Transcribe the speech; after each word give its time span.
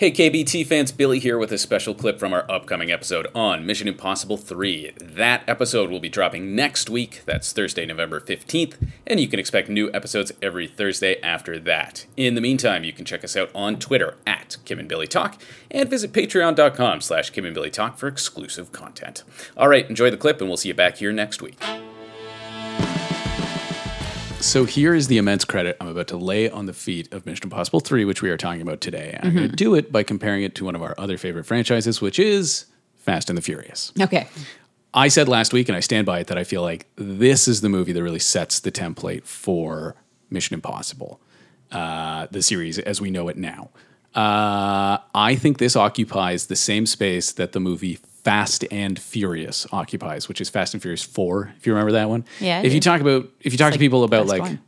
Hey 0.00 0.10
KBT 0.10 0.66
fans, 0.66 0.92
Billy 0.92 1.18
here 1.18 1.36
with 1.36 1.52
a 1.52 1.58
special 1.58 1.94
clip 1.94 2.18
from 2.18 2.32
our 2.32 2.50
upcoming 2.50 2.90
episode 2.90 3.26
on 3.34 3.66
Mission 3.66 3.86
Impossible 3.86 4.38
3. 4.38 4.92
That 4.98 5.42
episode 5.46 5.90
will 5.90 6.00
be 6.00 6.08
dropping 6.08 6.54
next 6.56 6.88
week, 6.88 7.20
that's 7.26 7.52
Thursday, 7.52 7.84
November 7.84 8.18
15th, 8.18 8.76
and 9.06 9.20
you 9.20 9.28
can 9.28 9.38
expect 9.38 9.68
new 9.68 9.92
episodes 9.92 10.32
every 10.40 10.66
Thursday 10.66 11.20
after 11.20 11.58
that. 11.58 12.06
In 12.16 12.34
the 12.34 12.40
meantime, 12.40 12.82
you 12.82 12.94
can 12.94 13.04
check 13.04 13.22
us 13.24 13.36
out 13.36 13.50
on 13.54 13.78
Twitter 13.78 14.16
at 14.26 14.56
Kim 14.64 14.78
and 14.78 14.88
Billy 14.88 15.06
Talk 15.06 15.38
and 15.70 15.90
visit 15.90 16.14
patreon.com 16.14 17.02
slash 17.02 17.28
Kim 17.28 17.44
and 17.44 17.52
Billy 17.52 17.68
Talk 17.68 17.98
for 17.98 18.08
exclusive 18.08 18.72
content. 18.72 19.22
Alright, 19.54 19.90
enjoy 19.90 20.08
the 20.08 20.16
clip 20.16 20.40
and 20.40 20.48
we'll 20.48 20.56
see 20.56 20.68
you 20.68 20.74
back 20.74 20.96
here 20.96 21.12
next 21.12 21.42
week. 21.42 21.58
So 24.40 24.64
here 24.64 24.94
is 24.94 25.08
the 25.08 25.18
immense 25.18 25.44
credit 25.44 25.76
I'm 25.80 25.88
about 25.88 26.08
to 26.08 26.16
lay 26.16 26.48
on 26.48 26.64
the 26.64 26.72
feet 26.72 27.12
of 27.12 27.26
Mission 27.26 27.44
Impossible 27.44 27.80
3, 27.80 28.06
which 28.06 28.22
we 28.22 28.30
are 28.30 28.38
talking 28.38 28.62
about 28.62 28.80
today. 28.80 29.18
I'm 29.22 29.34
going 29.34 29.50
to 29.50 29.54
do 29.54 29.74
it 29.74 29.92
by 29.92 30.02
comparing 30.02 30.42
it 30.42 30.54
to 30.56 30.64
one 30.64 30.74
of 30.74 30.82
our 30.82 30.94
other 30.96 31.18
favorite 31.18 31.44
franchises, 31.44 32.00
which 32.00 32.18
is 32.18 32.64
Fast 32.96 33.28
and 33.28 33.36
the 33.36 33.42
Furious. 33.42 33.92
Okay. 34.00 34.26
I 34.94 35.08
said 35.08 35.28
last 35.28 35.52
week, 35.52 35.68
and 35.68 35.76
I 35.76 35.80
stand 35.80 36.06
by 36.06 36.20
it, 36.20 36.28
that 36.28 36.38
I 36.38 36.44
feel 36.44 36.62
like 36.62 36.86
this 36.96 37.46
is 37.46 37.60
the 37.60 37.68
movie 37.68 37.92
that 37.92 38.02
really 38.02 38.18
sets 38.18 38.60
the 38.60 38.72
template 38.72 39.24
for 39.24 39.94
Mission 40.30 40.54
Impossible, 40.54 41.20
uh, 41.70 42.26
the 42.30 42.42
series 42.42 42.78
as 42.78 43.00
we 43.00 43.10
know 43.10 43.28
it 43.28 43.36
now. 43.36 43.68
Uh, 44.14 44.98
I 45.14 45.36
think 45.36 45.58
this 45.58 45.76
occupies 45.76 46.46
the 46.46 46.56
same 46.56 46.86
space 46.86 47.30
that 47.32 47.52
the 47.52 47.60
movie 47.60 48.00
Fast 48.30 48.64
and 48.70 48.96
Furious 48.96 49.66
occupies, 49.72 50.28
which 50.28 50.40
is 50.40 50.48
Fast 50.48 50.72
and 50.72 50.80
Furious 50.80 51.02
Four. 51.02 51.52
If 51.58 51.66
you 51.66 51.72
remember 51.72 51.90
that 51.92 52.08
one, 52.08 52.24
Yeah, 52.38 52.58
I 52.60 52.62
If 52.62 52.72
you 52.72 52.78
talk 52.80 53.00
about, 53.00 53.28
if 53.40 53.52
you 53.52 53.58
talk 53.58 53.70
to 53.70 53.72
like 53.72 53.80
people 53.80 54.04
about 54.04 54.28
best 54.28 54.38
like, 54.38 54.42
one. 54.42 54.60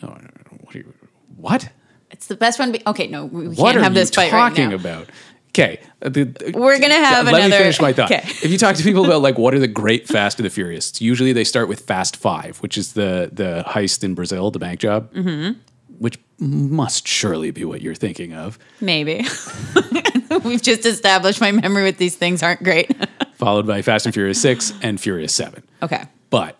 what, 0.00 0.74
are 0.74 0.78
you, 0.78 0.94
what? 1.36 1.68
It's 2.10 2.26
the 2.26 2.36
best 2.36 2.58
one. 2.58 2.72
Be- 2.72 2.80
okay, 2.86 3.06
no, 3.06 3.26
we 3.26 3.48
What 3.48 3.72
can't 3.72 3.82
have 3.84 3.92
you 3.92 3.98
this 4.00 4.08
fight 4.10 4.32
right 4.32 4.48
talking 4.48 4.70
now. 4.70 4.76
about? 4.76 5.10
Okay, 5.50 5.78
uh, 6.00 6.08
We're 6.54 6.78
gonna 6.80 6.94
have 6.94 7.26
let 7.26 7.34
me 7.34 7.38
another- 7.40 7.58
finish 7.58 7.80
my 7.82 7.92
thought. 7.92 8.10
okay. 8.10 8.22
If 8.26 8.50
you 8.50 8.56
talk 8.56 8.76
to 8.76 8.82
people 8.82 9.04
about 9.04 9.20
like 9.20 9.36
what 9.36 9.52
are 9.52 9.58
the 9.58 9.68
great 9.68 10.08
Fast 10.08 10.38
and 10.38 10.46
the 10.46 10.50
Furious, 10.50 10.88
it's 10.88 11.02
usually 11.02 11.34
they 11.34 11.44
start 11.44 11.68
with 11.68 11.80
Fast 11.80 12.16
Five, 12.16 12.56
which 12.58 12.78
is 12.78 12.94
the 12.94 13.28
the 13.30 13.62
heist 13.66 14.02
in 14.02 14.14
Brazil, 14.14 14.50
the 14.50 14.58
bank 14.58 14.80
job, 14.80 15.12
mm-hmm. 15.12 15.58
which 15.98 16.18
must 16.38 17.06
surely 17.06 17.50
be 17.50 17.66
what 17.66 17.82
you're 17.82 17.94
thinking 17.94 18.32
of. 18.32 18.58
Maybe. 18.80 19.26
We've 20.48 20.62
just 20.62 20.84
established 20.86 21.40
my 21.40 21.52
memory 21.52 21.84
with 21.84 21.98
these 21.98 22.16
things 22.16 22.42
aren't 22.42 22.62
great. 22.62 22.90
Followed 23.34 23.66
by 23.66 23.82
Fast 23.82 24.06
and 24.06 24.14
Furious 24.14 24.40
Six 24.40 24.72
and 24.82 25.00
Furious 25.00 25.34
Seven. 25.34 25.62
okay. 25.82 26.04
But 26.30 26.58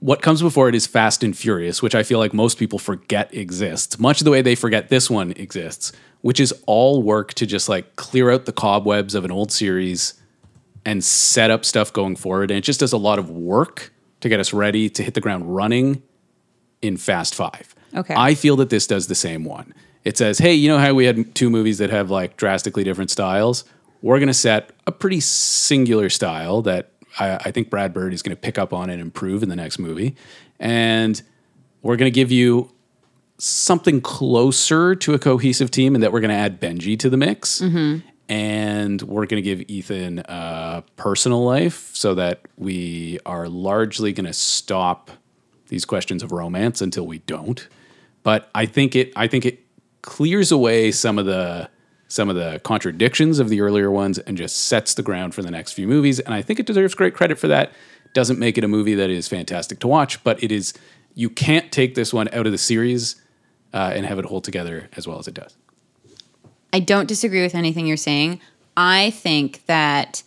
what 0.00 0.20
comes 0.20 0.42
before 0.42 0.68
it 0.68 0.74
is 0.74 0.86
Fast 0.86 1.22
and 1.22 1.36
Furious, 1.36 1.80
which 1.80 1.94
I 1.94 2.02
feel 2.02 2.18
like 2.18 2.34
most 2.34 2.58
people 2.58 2.78
forget 2.78 3.32
exists, 3.34 3.98
much 3.98 4.20
of 4.20 4.24
the 4.24 4.30
way 4.30 4.42
they 4.42 4.56
forget 4.56 4.88
this 4.88 5.08
one 5.08 5.30
exists, 5.32 5.92
which 6.22 6.40
is 6.40 6.52
all 6.66 7.02
work 7.02 7.34
to 7.34 7.46
just 7.46 7.68
like 7.68 7.96
clear 7.96 8.30
out 8.30 8.44
the 8.44 8.52
cobwebs 8.52 9.14
of 9.14 9.24
an 9.24 9.30
old 9.30 9.52
series 9.52 10.14
and 10.84 11.04
set 11.04 11.50
up 11.50 11.64
stuff 11.64 11.92
going 11.92 12.16
forward. 12.16 12.50
And 12.50 12.58
it 12.58 12.62
just 12.62 12.80
does 12.80 12.92
a 12.92 12.96
lot 12.98 13.18
of 13.20 13.30
work 13.30 13.92
to 14.20 14.28
get 14.28 14.40
us 14.40 14.52
ready 14.52 14.90
to 14.90 15.02
hit 15.02 15.14
the 15.14 15.20
ground 15.20 15.54
running 15.54 16.02
in 16.80 16.96
Fast 16.96 17.34
Five. 17.34 17.74
Okay. 17.94 18.14
I 18.16 18.34
feel 18.34 18.56
that 18.56 18.70
this 18.70 18.86
does 18.86 19.06
the 19.06 19.14
same 19.14 19.44
one. 19.44 19.72
It 20.04 20.18
says, 20.18 20.38
hey, 20.38 20.54
you 20.54 20.68
know 20.68 20.78
how 20.78 20.94
we 20.94 21.04
had 21.04 21.34
two 21.34 21.50
movies 21.50 21.78
that 21.78 21.90
have 21.90 22.10
like 22.10 22.36
drastically 22.36 22.84
different 22.84 23.10
styles? 23.10 23.64
We're 24.00 24.18
going 24.18 24.28
to 24.28 24.34
set 24.34 24.70
a 24.86 24.92
pretty 24.92 25.20
singular 25.20 26.08
style 26.08 26.62
that 26.62 26.90
I, 27.18 27.36
I 27.36 27.50
think 27.52 27.70
Brad 27.70 27.94
Bird 27.94 28.12
is 28.12 28.22
going 28.22 28.34
to 28.34 28.40
pick 28.40 28.58
up 28.58 28.72
on 28.72 28.90
and 28.90 29.00
improve 29.00 29.42
in 29.42 29.48
the 29.48 29.56
next 29.56 29.78
movie. 29.78 30.16
And 30.58 31.22
we're 31.82 31.96
going 31.96 32.10
to 32.10 32.14
give 32.14 32.32
you 32.32 32.72
something 33.38 34.00
closer 34.00 34.94
to 34.94 35.14
a 35.14 35.18
cohesive 35.18 35.70
team 35.70 35.94
and 35.94 36.02
that 36.02 36.12
we're 36.12 36.20
going 36.20 36.30
to 36.30 36.36
add 36.36 36.60
Benji 36.60 36.98
to 36.98 37.10
the 37.10 37.16
mix. 37.16 37.60
Mm-hmm. 37.60 38.06
And 38.28 39.02
we're 39.02 39.26
going 39.26 39.42
to 39.42 39.42
give 39.42 39.68
Ethan 39.68 40.20
a 40.20 40.84
personal 40.96 41.44
life 41.44 41.90
so 41.94 42.14
that 42.14 42.40
we 42.56 43.18
are 43.26 43.48
largely 43.48 44.12
going 44.12 44.26
to 44.26 44.32
stop 44.32 45.10
these 45.68 45.84
questions 45.84 46.22
of 46.22 46.32
romance 46.32 46.80
until 46.80 47.06
we 47.06 47.18
don't. 47.18 47.66
But 48.22 48.48
I 48.54 48.66
think 48.66 48.94
it 48.94 49.12
I 49.16 49.26
think 49.26 49.44
it 49.44 49.60
clears 50.02 50.52
away 50.52 50.90
some 50.92 51.18
of 51.18 51.26
the 51.26 51.68
some 52.08 52.28
of 52.28 52.36
the 52.36 52.60
contradictions 52.62 53.38
of 53.38 53.48
the 53.48 53.62
earlier 53.62 53.90
ones 53.90 54.18
and 54.18 54.36
just 54.36 54.66
sets 54.66 54.92
the 54.92 55.02
ground 55.02 55.34
for 55.34 55.40
the 55.40 55.50
next 55.50 55.72
few 55.72 55.88
movies. 55.88 56.20
And 56.20 56.34
I 56.34 56.42
think 56.42 56.60
it 56.60 56.66
deserves 56.66 56.94
great 56.94 57.14
credit 57.14 57.38
for 57.38 57.48
that. 57.48 57.72
Doesn't 58.12 58.38
make 58.38 58.58
it 58.58 58.64
a 58.64 58.68
movie 58.68 58.94
that 58.96 59.08
is 59.08 59.28
fantastic 59.28 59.78
to 59.78 59.88
watch, 59.88 60.22
but 60.22 60.42
it 60.42 60.52
is 60.52 60.74
you 61.14 61.30
can't 61.30 61.72
take 61.72 61.94
this 61.94 62.12
one 62.12 62.28
out 62.34 62.44
of 62.44 62.52
the 62.52 62.58
series 62.58 63.16
uh, 63.72 63.92
and 63.94 64.04
have 64.04 64.18
it 64.18 64.26
hold 64.26 64.44
together 64.44 64.90
as 64.94 65.08
well 65.08 65.18
as 65.18 65.26
it 65.26 65.32
does. 65.32 65.56
I 66.70 66.80
don't 66.80 67.06
disagree 67.06 67.40
with 67.40 67.54
anything 67.54 67.86
you're 67.86 67.96
saying. 67.96 68.40
I 68.76 69.10
think 69.10 69.64
that 69.66 70.22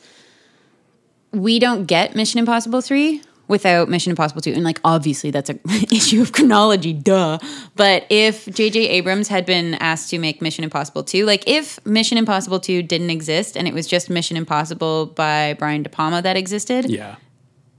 we 1.31 1.59
don't 1.59 1.85
get 1.85 2.15
Mission 2.15 2.39
Impossible 2.39 2.81
3 2.81 3.21
without 3.47 3.89
Mission 3.89 4.09
Impossible 4.09 4.41
2. 4.41 4.53
And 4.53 4.63
like 4.63 4.79
obviously 4.83 5.31
that's 5.31 5.49
an 5.49 5.59
issue 5.91 6.21
of 6.21 6.31
chronology, 6.31 6.93
duh. 6.93 7.37
But 7.75 8.05
if 8.09 8.45
JJ 8.45 8.75
Abrams 8.89 9.27
had 9.27 9.45
been 9.45 9.75
asked 9.75 10.09
to 10.11 10.19
make 10.19 10.41
Mission 10.41 10.63
Impossible 10.63 11.03
2, 11.03 11.25
like 11.25 11.43
if 11.47 11.83
Mission 11.85 12.17
Impossible 12.17 12.59
2 12.59 12.81
didn't 12.83 13.09
exist 13.09 13.55
and 13.55 13.67
it 13.67 13.73
was 13.73 13.87
just 13.87 14.09
Mission 14.09 14.37
Impossible 14.37 15.07
by 15.07 15.55
Brian 15.59 15.83
De 15.83 15.89
Palma 15.89 16.21
that 16.21 16.37
existed, 16.37 16.89
Yeah. 16.89 17.15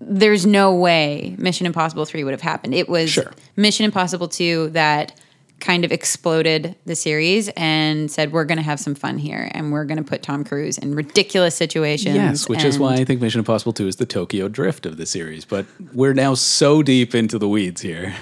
there's 0.00 0.47
no 0.47 0.75
way 0.75 1.34
Mission 1.38 1.66
Impossible 1.66 2.04
3 2.04 2.22
would 2.25 2.33
have 2.33 2.41
happened. 2.43 2.75
It 2.75 2.88
was 2.88 3.10
Sure. 3.10 3.33
Mission 3.56 3.84
Impossible 3.84 4.28
2 4.28 4.71
that 4.71 5.19
kind 5.60 5.84
of 5.84 5.92
exploded 5.92 6.76
the 6.84 6.94
series 6.94 7.48
and 7.56 8.10
said, 8.10 8.30
we're 8.32 8.44
going 8.44 8.58
to 8.58 8.62
have 8.62 8.78
some 8.78 8.94
fun 8.94 9.18
here 9.18 9.48
and 9.52 9.72
we're 9.72 9.84
going 9.84 9.96
to 9.96 10.04
put 10.04 10.22
Tom 10.22 10.44
Cruise 10.44 10.76
in 10.78 10.94
ridiculous 10.94 11.54
situations. 11.54 12.14
Yes, 12.14 12.48
which 12.48 12.62
is 12.64 12.78
why 12.78 12.94
I 12.94 13.04
think 13.04 13.20
Mission 13.20 13.38
Impossible 13.38 13.72
2 13.72 13.88
is 13.88 13.96
the 13.96 14.06
Tokyo 14.06 14.48
Drift 14.48 14.84
of 14.86 14.96
the 14.98 15.06
series. 15.06 15.44
But 15.44 15.66
we're 15.94 16.12
now 16.14 16.34
so 16.34 16.82
deep 16.82 17.14
into 17.14 17.38
the 17.38 17.48
weeds 17.48 17.80
here. 17.80 18.14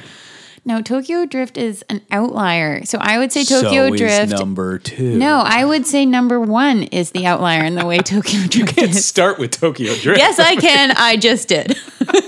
No, 0.66 0.80
Tokyo 0.80 1.26
Drift 1.26 1.58
is 1.58 1.84
an 1.90 2.00
outlier. 2.10 2.86
So 2.86 2.96
I 2.98 3.18
would 3.18 3.32
say 3.32 3.44
Tokyo 3.44 3.90
so 3.90 3.96
Drift. 3.96 4.32
is 4.32 4.40
number 4.40 4.78
two. 4.78 5.18
no, 5.18 5.42
I 5.44 5.64
would 5.64 5.86
say 5.86 6.06
number 6.06 6.40
one 6.40 6.84
is 6.84 7.10
the 7.10 7.26
outlier 7.26 7.64
in 7.64 7.74
the 7.74 7.84
way 7.84 7.98
Tokyo 7.98 8.40
Drift 8.40 8.54
you 8.54 8.64
Can't 8.64 8.90
is. 8.92 9.04
start 9.04 9.38
with 9.38 9.50
Tokyo 9.50 9.94
Drift. 9.94 10.18
Yes, 10.18 10.38
I 10.38 10.56
can. 10.56 10.92
I 10.96 11.16
just 11.16 11.48
did. 11.48 11.76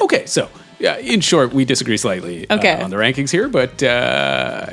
Okay, 0.00 0.26
so 0.26 0.48
yeah, 0.78 0.96
in 0.98 1.20
short, 1.20 1.52
we 1.52 1.64
disagree 1.64 1.96
slightly 1.96 2.48
uh, 2.50 2.84
on 2.84 2.90
the 2.90 2.96
rankings 2.96 3.30
here, 3.30 3.48
but 3.48 3.82
uh, 3.82 4.66